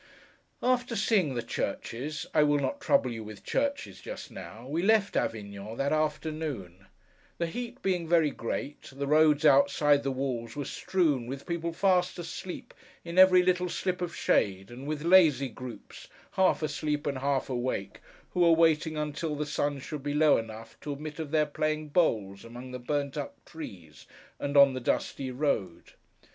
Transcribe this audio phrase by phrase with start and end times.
[0.63, 5.15] After seeing the churches (I will not trouble you with churches just now), we left
[5.15, 6.87] Avignon that afternoon.
[7.37, 12.17] The heat being very great, the roads outside the walls were strewn with people fast
[12.17, 12.73] asleep
[13.05, 17.99] in every little slip of shade, and with lazy groups, half asleep and half awake,
[18.31, 21.89] who were waiting until the sun should be low enough to admit of their playing
[21.89, 24.07] bowls among the burnt up trees,
[24.39, 25.91] and on the dusty road.